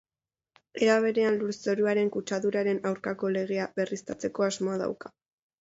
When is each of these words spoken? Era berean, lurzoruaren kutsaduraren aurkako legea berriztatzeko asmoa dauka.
Era 0.85 0.95
berean, 1.03 1.37
lurzoruaren 1.43 2.09
kutsaduraren 2.17 2.81
aurkako 2.93 3.33
legea 3.37 3.71
berriztatzeko 3.81 4.49
asmoa 4.51 4.83
dauka. 4.87 5.17